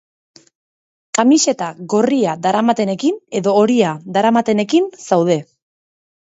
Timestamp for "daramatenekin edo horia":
2.47-3.95